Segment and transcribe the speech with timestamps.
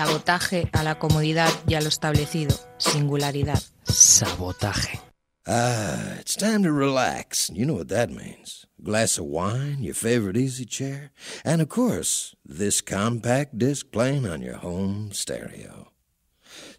[0.00, 2.58] Sabotaje a la comodidad y a lo establecido.
[2.78, 3.62] Singularidad.
[3.84, 4.98] Sabotaje.
[5.46, 7.50] Ah, it's time to relax.
[7.52, 8.64] You know what that means.
[8.78, 11.10] A glass of wine, your favorite easy chair,
[11.44, 15.92] and of course, this compact disc playing on your home stereo.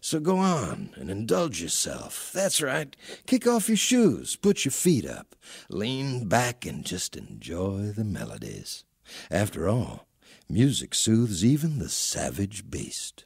[0.00, 2.32] So go on and indulge yourself.
[2.34, 2.96] That's right.
[3.28, 5.36] Kick off your shoes, put your feet up,
[5.68, 8.82] lean back, and just enjoy the melodies.
[9.30, 10.08] After all,
[10.52, 13.24] music soothes even the savage beast.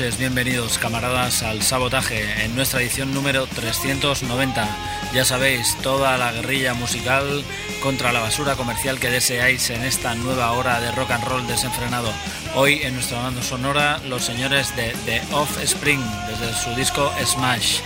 [0.00, 4.66] Noches, bienvenidos camaradas al Sabotaje en nuestra edición número 390.
[5.12, 7.44] Ya sabéis, toda la guerrilla musical
[7.82, 12.10] contra la basura comercial que deseáis en esta nueva hora de rock and roll desenfrenado.
[12.54, 17.80] Hoy en nuestra banda sonora los señores de The Offspring desde su disco Smash.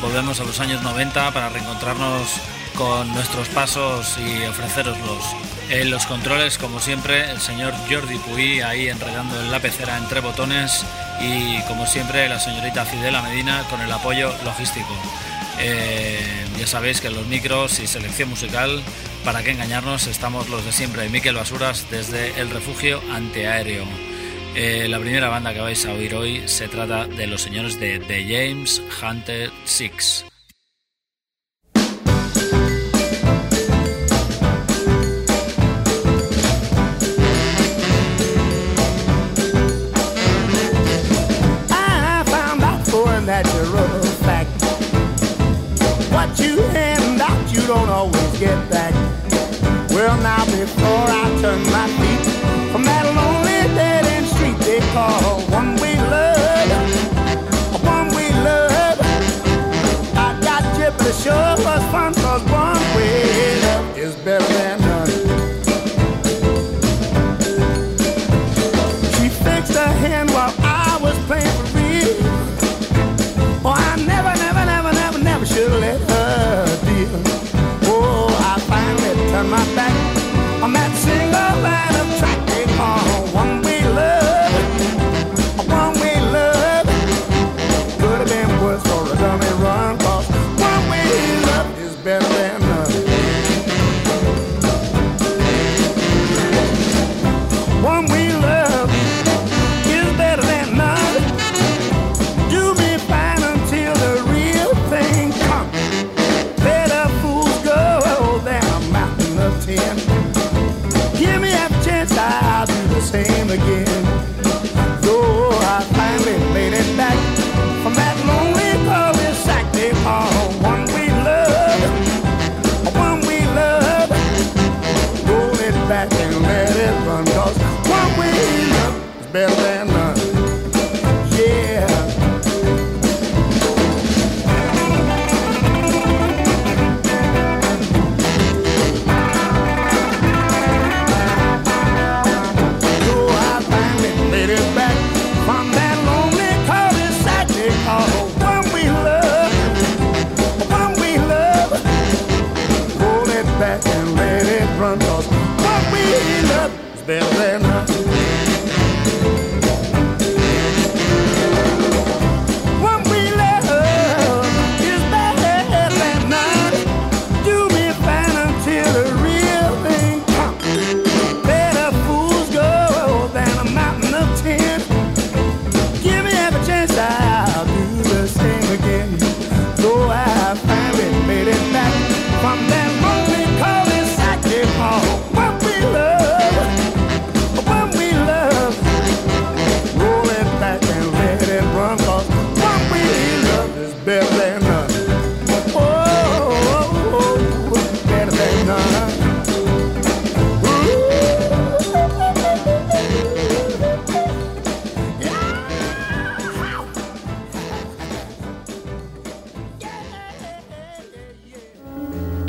[0.00, 2.40] Volvemos a los años 90 para reencontrarnos
[2.74, 5.24] con nuestros pasos y ofreceroslos.
[5.68, 10.18] En los controles, como siempre, el señor Jordi Puy ahí enredando en la pecera entre
[10.18, 10.84] botones
[11.20, 14.94] y, como siempre, la señorita Fidela Medina con el apoyo logístico.
[15.58, 16.18] Eh,
[16.58, 18.82] ya sabéis que los micros y selección musical,
[19.24, 21.08] para qué engañarnos, estamos los de siempre.
[21.08, 23.84] Miquel Basuras desde el refugio antiaéreo.
[24.54, 27.98] Eh, la primera banda que vais a oír hoy se trata de los señores de
[27.98, 30.29] The James Hunter Six.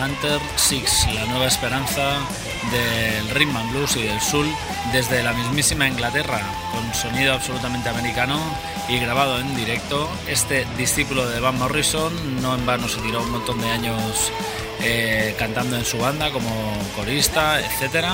[0.00, 2.18] Hunter Six, la nueva esperanza
[2.70, 4.46] del rhythm and blues y del soul
[4.92, 6.40] desde la mismísima Inglaterra,
[6.72, 8.38] con sonido absolutamente americano
[8.88, 10.08] y grabado en directo.
[10.28, 12.12] Este discípulo de Van Morrison
[12.42, 14.32] no en vano se tiró un montón de años
[14.80, 16.50] eh, cantando en su banda como
[16.94, 18.06] corista, etc.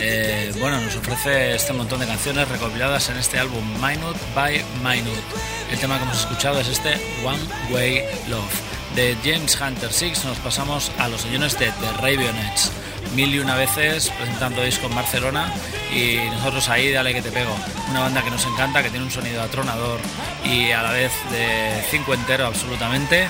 [0.00, 5.22] Eh, bueno, nos ofrece este montón de canciones recopiladas en este álbum Minute by Minute.
[5.70, 6.94] El tema que hemos escuchado es este
[7.24, 7.40] One
[7.70, 12.72] Way Love de James Hunter Six nos pasamos a los señores de The Ravionets.
[13.14, 15.52] Mil y una veces presentando disco en Barcelona
[15.92, 17.54] y nosotros ahí dale que te pego.
[17.90, 19.98] Una banda que nos encanta, que tiene un sonido atronador
[20.44, 23.28] y a la vez de cincuentero absolutamente.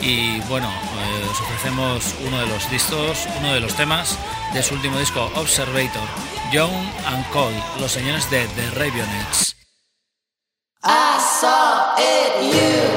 [0.00, 4.18] Y bueno, eh, os ofrecemos uno de los discos, uno de los temas
[4.52, 6.08] de su último disco, Observator,
[6.52, 6.72] Young
[7.06, 9.56] and Cold, los señores de The Ravionets.
[10.84, 12.91] I don't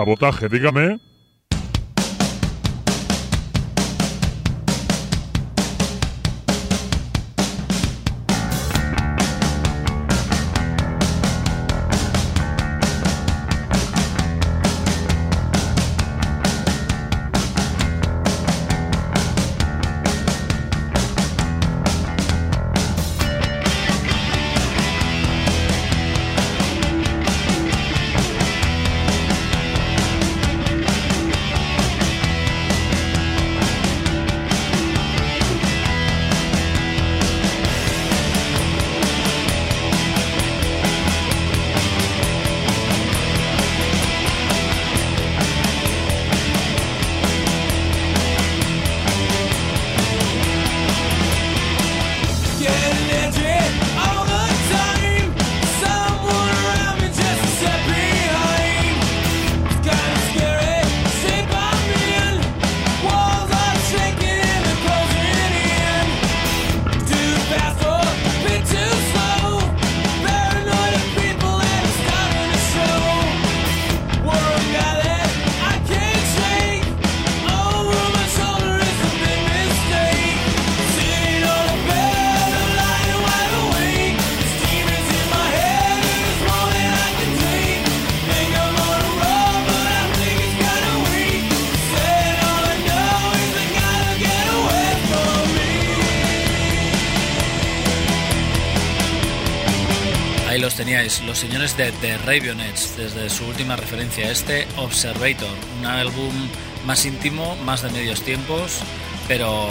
[0.00, 1.09] Sabotaje, dígame.
[101.80, 106.30] De The Ravionets desde su última referencia, este Observator, un álbum
[106.84, 108.80] más íntimo, más de medios tiempos,
[109.26, 109.66] pero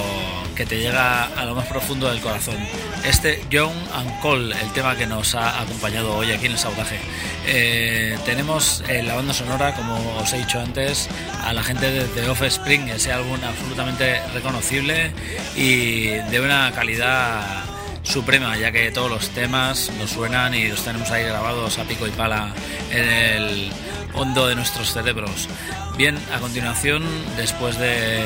[0.56, 2.58] que te llega a lo más profundo del corazón.
[3.06, 6.98] Este Young and Cole, el tema que nos ha acompañado hoy aquí en el sabotaje.
[7.46, 11.08] Eh, tenemos en la banda sonora, como os he dicho antes,
[11.44, 15.12] a la gente de The Offspring, ese álbum absolutamente reconocible
[15.56, 17.69] y de una calidad
[18.10, 22.08] suprema, ya que todos los temas nos suenan y los tenemos ahí grabados a pico
[22.08, 22.54] y pala
[22.92, 23.72] en el
[24.16, 25.48] hondo de nuestros cerebros.
[25.96, 27.04] Bien, a continuación,
[27.38, 28.24] después de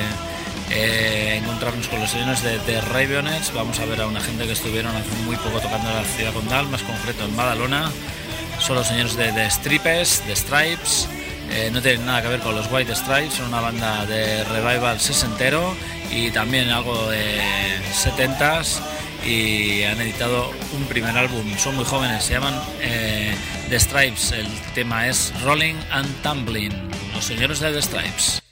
[0.72, 4.54] eh, encontrarnos con los señores de The Ravionets, vamos a ver a una gente que
[4.54, 7.92] estuvieron hace muy poco tocando en la ciudad condal, más concreto en Badalona.
[8.60, 11.10] Son los señores de The Stripes, The Stripes.
[11.52, 15.00] Eh, no tienen nada que ver con los White Stripes, son una banda de revival
[15.02, 15.76] sesentero
[16.10, 17.42] y también algo de
[17.94, 18.82] setentas
[19.26, 21.44] y han editado un primer álbum.
[21.58, 23.34] Son muy jóvenes, se llaman eh,
[23.70, 24.32] The Stripes.
[24.32, 26.74] El tema es Rolling and Tumbling.
[27.14, 28.43] Los señores de The Stripes.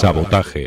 [0.00, 0.59] Sabotaje.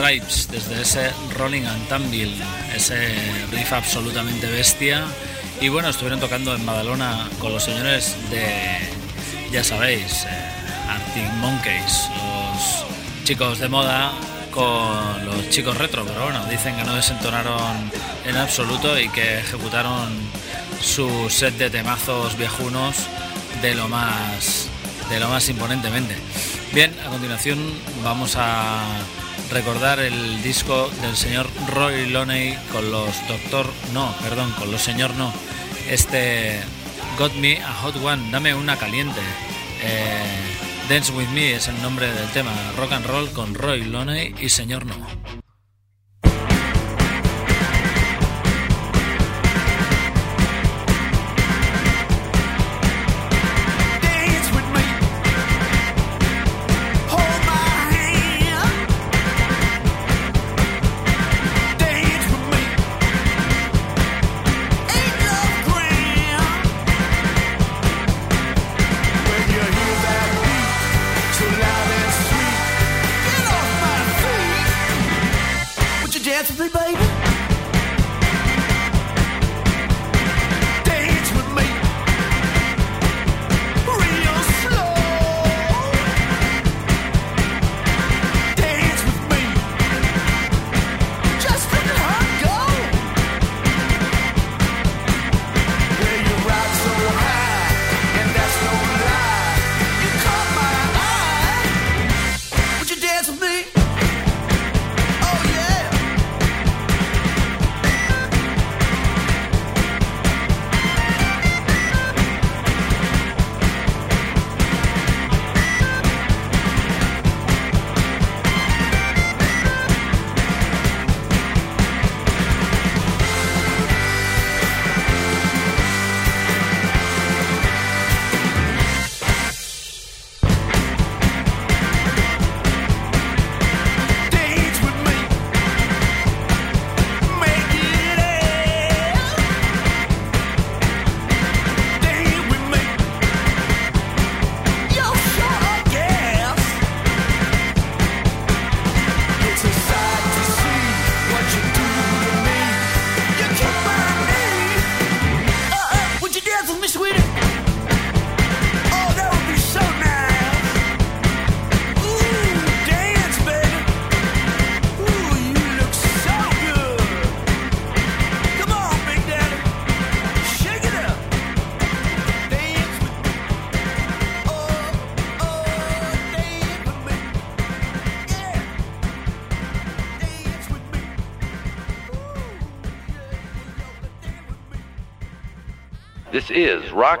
[0.00, 2.32] Stripes, desde ese Rolling and Tumble,
[2.74, 3.12] ese
[3.52, 5.04] riff absolutamente bestia.
[5.60, 8.78] Y bueno, estuvieron tocando en Badalona con los señores de,
[9.52, 14.12] ya sabéis, eh, Arctic Monkeys, los chicos de moda
[14.50, 17.90] con los chicos retro, pero bueno, dicen que no desentonaron
[18.24, 20.08] en absoluto y que ejecutaron
[20.80, 22.96] su set de temazos viejunos
[23.60, 24.66] de lo más
[25.10, 26.16] de lo más imponentemente.
[26.72, 27.58] Bien, a continuación
[28.02, 28.82] vamos a
[29.50, 35.14] recordar el disco del señor Roy Loney con los Doctor No, perdón, con los Señor
[35.14, 35.32] No.
[35.88, 36.60] Este
[37.18, 39.20] Got Me a Hot One, dame una caliente.
[39.82, 44.34] Eh, Dance With Me es el nombre del tema, rock and roll con Roy Loney
[44.40, 45.39] y Señor No.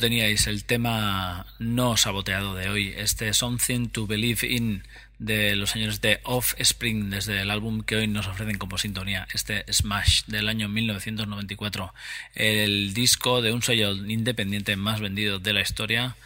[0.00, 4.82] Teníais, el tema no saboteado de hoy, este Something to Believe in
[5.18, 9.64] de los señores de Offspring desde el álbum que hoy nos ofrecen como sintonía, este
[9.70, 11.94] Smash del año 1994,
[12.34, 16.16] el disco de un sello independiente más vendido de la historia.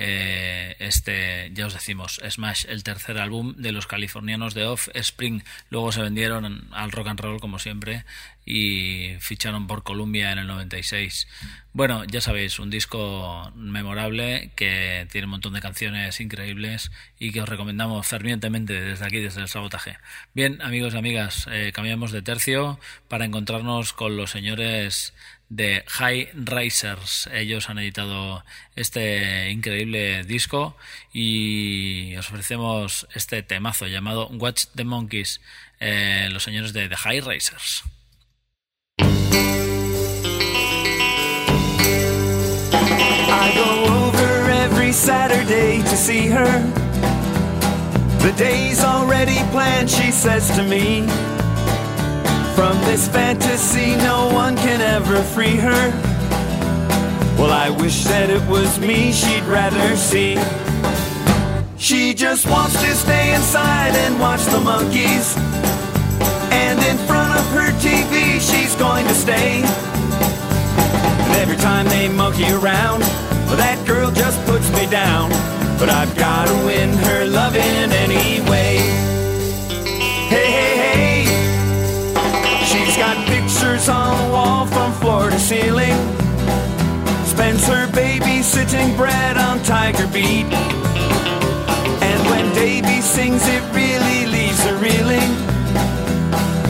[0.00, 5.42] Eh, este, ya os decimos, Smash, el tercer álbum de los californianos de Offspring.
[5.70, 8.04] Luego se vendieron al rock and roll, como siempre,
[8.46, 11.26] y ficharon por Columbia en el 96.
[11.72, 17.42] Bueno, ya sabéis, un disco memorable que tiene un montón de canciones increíbles y que
[17.42, 19.98] os recomendamos fervientemente desde aquí, desde el sabotaje.
[20.32, 25.12] Bien, amigos y amigas, eh, cambiamos de tercio para encontrarnos con los señores
[25.48, 27.28] de High Risers.
[27.32, 28.44] Ellos han editado
[28.76, 30.76] este increíble disco
[31.12, 35.40] y os ofrecemos este temazo llamado Watch the Monkeys,
[35.80, 37.84] eh, los señores de The High Risers.
[48.18, 51.06] The day's already planned, she says to me.
[52.58, 55.90] From this fantasy, no one can ever free her.
[57.38, 60.34] Well, I wish that it was me she'd rather see.
[61.78, 65.36] She just wants to stay inside and watch the monkeys.
[66.50, 69.62] And in front of her TV, she's going to stay.
[71.22, 73.02] And every time they monkey around,
[73.46, 75.30] well, that girl just puts me down.
[75.78, 78.97] But I've gotta win her loving anyway.
[83.78, 85.96] Pictures on the wall from floor to ceiling.
[87.24, 90.46] Spends her babysitting bread on Tiger Beat.
[92.02, 95.30] And when Davy sings, it really leaves her reeling.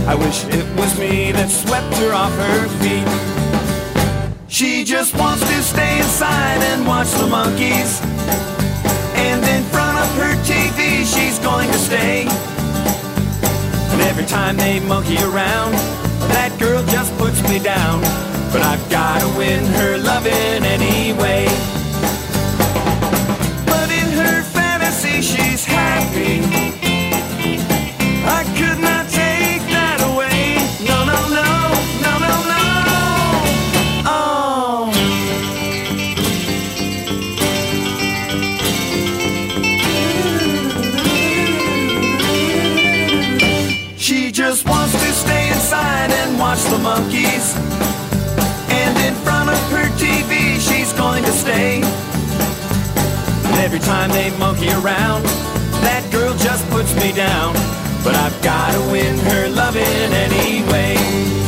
[0.06, 3.08] I wish it was me that swept her off her feet.
[4.48, 8.00] She just wants to stay inside and watch the monkeys.
[9.14, 12.26] And in front of her TV, she's going to stay.
[13.92, 15.97] And every time they monkey around,
[16.34, 18.00] that girl just puts me down.
[18.52, 21.46] But I've gotta win her loving anyway.
[23.66, 26.67] But in her fantasy, she's happy.
[46.70, 47.54] The monkeys.
[48.70, 51.80] And in front of her TV, she's going to stay.
[53.46, 55.24] And every time they monkey around,
[55.82, 57.54] that girl just puts me down.
[58.04, 61.47] But I've gotta win her loving anyway.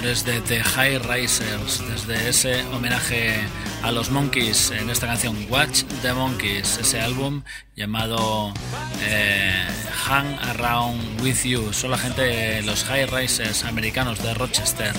[0.00, 3.34] señores de The High Risers, desde ese homenaje
[3.82, 7.42] a los Monkeys en esta canción Watch the Monkeys, ese álbum
[7.76, 8.54] llamado
[9.02, 9.66] eh,
[10.06, 11.74] Hang Around With You.
[11.74, 14.94] Son la gente, los High Risers americanos de Rochester,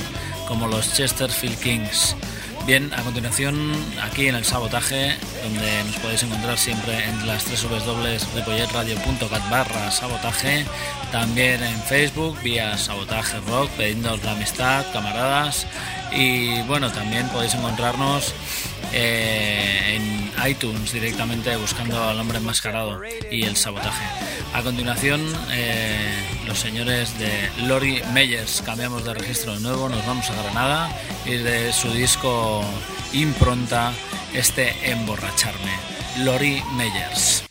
[0.48, 2.16] como los Chesterfield Kings.
[2.66, 3.72] Bien, a continuación,
[4.02, 10.66] aquí en el sabotaje, donde nos podéis encontrar siempre en las tres www.ripolletradio.cat barra sabotaje,
[11.12, 15.66] también en Facebook, vía sabotaje rock, pedidnos la amistad, camaradas,
[16.12, 18.34] y bueno, también podéis encontrarnos
[18.94, 24.04] eh, en iTunes directamente buscando al hombre enmascarado y el sabotaje.
[24.54, 26.12] A continuación, eh,
[26.46, 30.90] los señores de Lori Meyers, cambiamos de registro de nuevo, nos vamos a Granada
[31.26, 32.62] y de su disco
[33.14, 33.94] Impronta,
[34.34, 35.72] este Emborracharme,
[36.26, 37.51] Lori Meyers.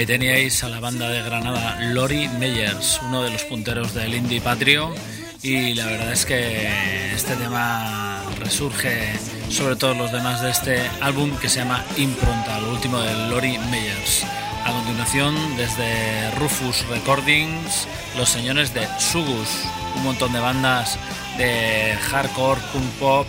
[0.00, 4.40] Ahí teníais a la banda de Granada Lori Meyers, uno de los punteros del indie
[4.40, 4.94] patrio
[5.42, 9.12] y la verdad es que este tema resurge
[9.50, 13.58] sobre todos los demás de este álbum que se llama Impronta, lo último de Lori
[13.70, 14.24] Meyers.
[14.64, 17.86] A continuación, desde Rufus Recordings,
[18.16, 20.98] los señores de Sugus, un montón de bandas
[21.36, 23.26] de hardcore, punk pop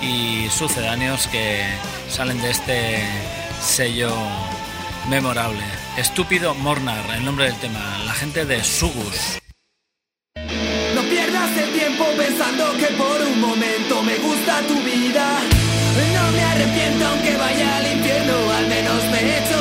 [0.00, 1.64] y sucedáneos que
[2.08, 3.04] salen de este
[3.60, 4.14] sello
[5.10, 5.81] memorable.
[5.96, 9.38] Estúpido Mornar, el nombre del tema, la gente de Sugus.
[10.94, 15.38] No pierdas el tiempo pensando que por un momento me gusta tu vida.
[16.14, 19.51] No me arrepiento aunque vaya al infierno, al menos me he hecho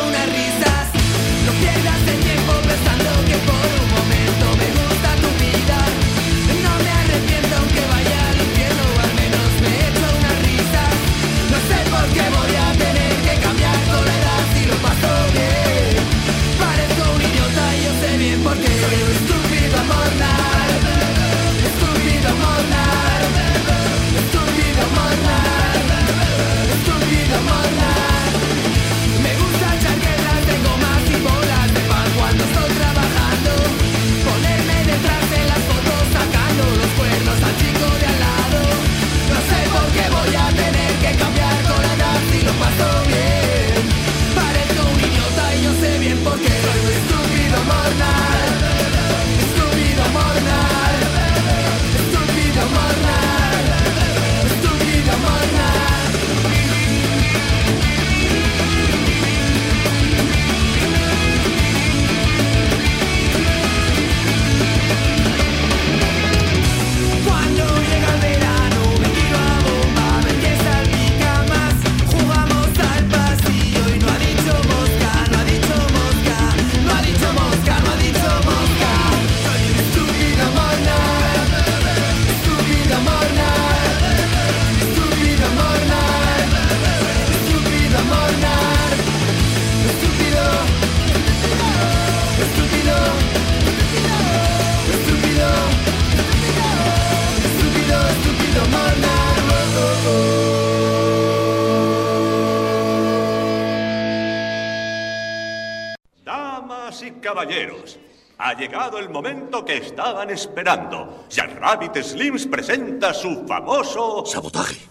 [109.77, 111.25] estaban esperando.
[111.29, 114.25] Jack Rabbit Slims presenta su famoso...
[114.25, 114.90] Sabotaje.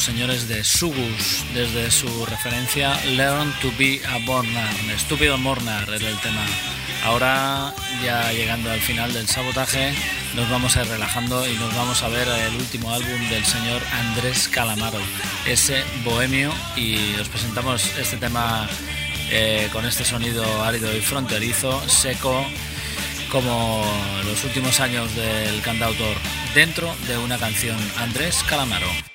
[0.00, 4.74] Señores de Sugus desde su referencia Learn to be a Mornar.
[4.94, 6.44] Estúpido Mornar era el tema.
[7.04, 9.92] Ahora, ya llegando al final del sabotaje,
[10.34, 13.82] nos vamos a ir relajando y nos vamos a ver el último álbum del señor
[13.92, 15.00] Andrés Calamaro,
[15.46, 18.68] ese bohemio, y os presentamos este tema
[19.30, 22.44] eh, con este sonido árido y fronterizo, seco,
[23.30, 23.84] como
[24.24, 26.16] los últimos años del cantautor,
[26.54, 29.09] dentro de una canción, Andrés Calamaro.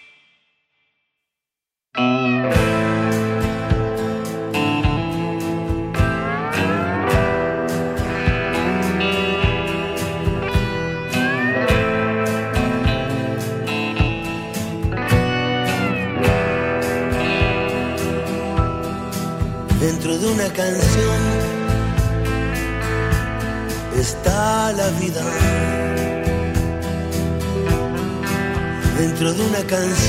[29.76, 30.05] Dentro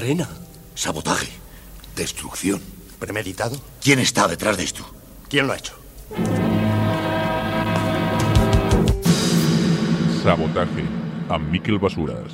[0.00, 0.26] Arena.
[0.74, 1.28] Sabotaje.
[1.94, 2.62] Destrucción.
[2.98, 3.60] ¿Premeditado?
[3.82, 4.82] ¿Quién está detrás de esto?
[5.28, 5.74] ¿Quién lo ha hecho?
[10.22, 10.84] Sabotaje
[11.28, 12.32] a Miquel Basuras.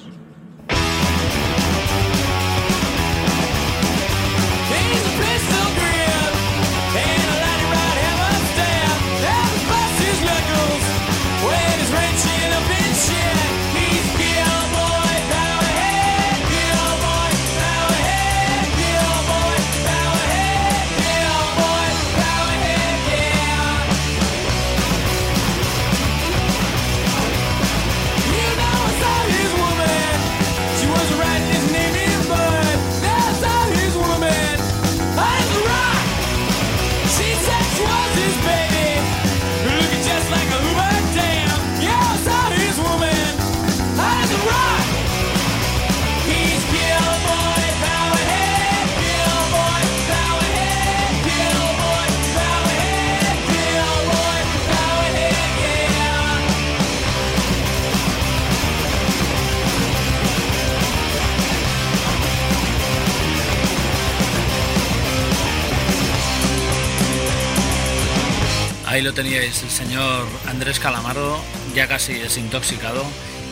[69.96, 71.40] Señor Andrés Calamaro,
[71.74, 73.02] ya casi desintoxicado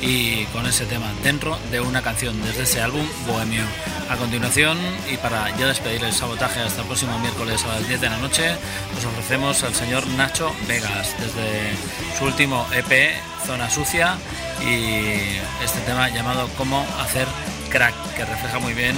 [0.03, 3.63] y con ese tema dentro de una canción desde ese álbum Bohemio.
[4.11, 4.77] A continuación,
[5.11, 8.19] y para ya despedir el sabotaje hasta el próximo miércoles a las 10 de la
[8.19, 8.57] noche,
[8.95, 11.73] os ofrecemos al señor Nacho Vegas desde
[12.19, 13.15] su último EP,
[13.47, 14.19] Zona Sucia,
[14.61, 17.27] y este tema llamado Cómo hacer
[17.71, 18.95] crack, que refleja muy bien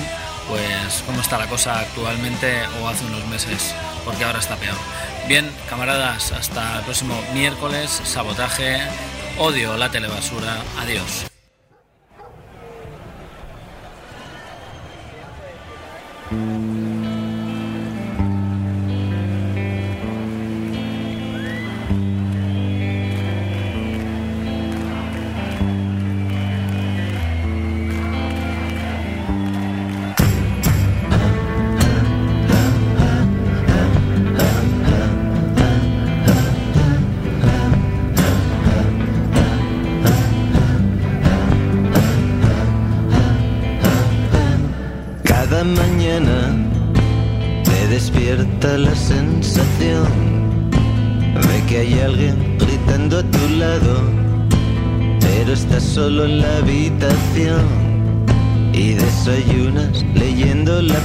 [0.49, 3.74] pues cómo está la cosa actualmente o hace unos meses,
[4.05, 4.76] porque ahora está peor.
[5.29, 7.91] Bien, camaradas, hasta el próximo miércoles.
[8.05, 8.79] Sabotaje,
[9.39, 10.62] odio la telebasura.
[10.79, 11.27] Adiós.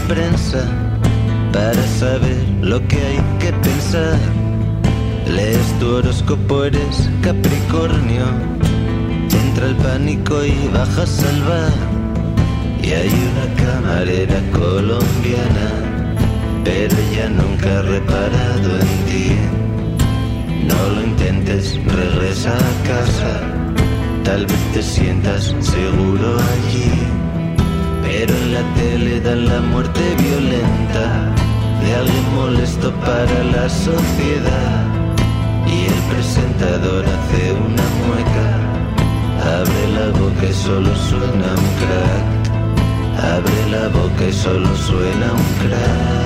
[0.07, 0.63] Prensa
[1.51, 4.19] para saber lo que hay que pensar.
[5.27, 8.25] Lees tu horóscopo, eres Capricornio,
[9.31, 12.01] entra el pánico y bajas al bar
[12.83, 15.67] y hay una camarera colombiana,
[16.63, 19.35] pero ella nunca ha reparado en ti.
[20.67, 23.41] No lo intentes, regresa a casa.
[24.23, 27.10] Tal vez te sientas seguro allí.
[28.21, 31.05] Pero en la tele dan la muerte violenta
[31.81, 34.85] de alguien molesto para la sociedad.
[35.65, 38.47] Y el presentador hace una mueca.
[39.57, 42.27] Abre la boca y solo suena un crack.
[43.33, 46.20] Abre la boca y solo suena un crack.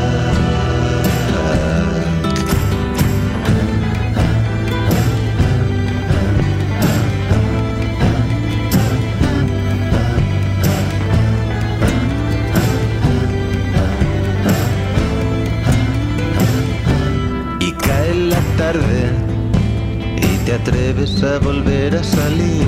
[20.56, 22.68] Atreves a volver a salir.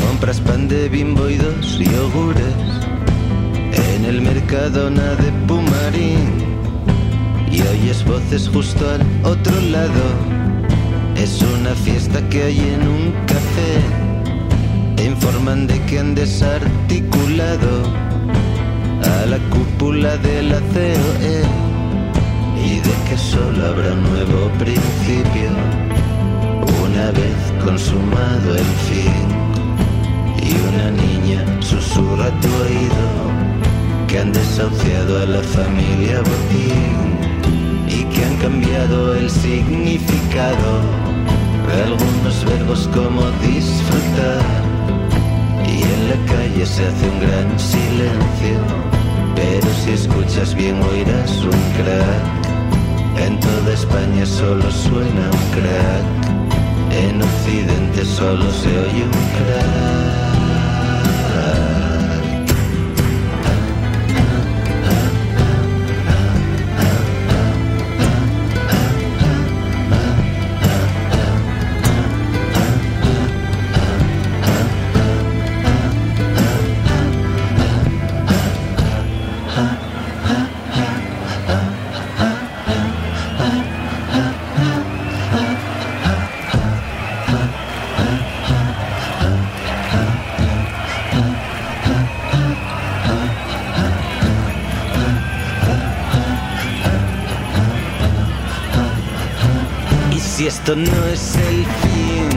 [0.00, 2.66] Compras pan de bimbo y dos yogures
[3.72, 6.28] en el Mercadona de Pumarín.
[7.52, 10.04] Y oyes voces justo al otro lado.
[11.16, 13.72] Es una fiesta que hay en un café.
[14.96, 17.70] Te informan de que han desarticulado
[19.12, 21.42] a la cúpula de la COE
[22.64, 25.89] y de que solo habrá un nuevo principio
[27.12, 29.26] vez consumado el fin.
[30.42, 33.06] Y una niña susurra tu oído
[34.08, 37.18] que han desahuciado a la familia Botín
[37.88, 40.70] y que han cambiado el significado
[41.68, 44.42] de algunos verbos como disfrutar.
[45.66, 48.58] Y en la calle se hace un gran silencio,
[49.36, 52.40] pero si escuchas bien oirás un crack.
[53.26, 56.19] En toda España solo suena un crack,
[56.90, 59.89] en Occidente solo se oye un crack.
[100.76, 102.28] No es el fin,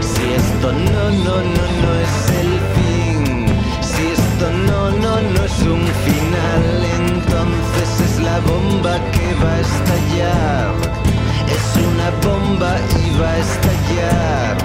[0.00, 3.46] si esto no, no, no, no es el fin,
[3.82, 6.64] si esto no, no, no es un final,
[6.96, 10.74] entonces es la bomba que va a estallar.
[11.46, 12.74] Es una bomba
[13.04, 14.56] y va a estallar.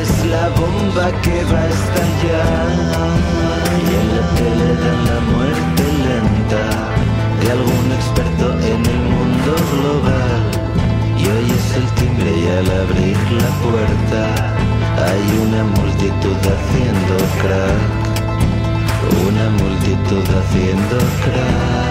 [0.00, 2.68] Es la bomba que va a estallar.
[3.84, 6.64] Y en la tele dan la muerte lenta
[7.42, 10.59] de algún experto en el mundo global.
[12.00, 14.20] Timbre y al abrir la puerta
[15.04, 17.90] hay una multitud haciendo crack.
[19.28, 21.90] Una multitud haciendo crack.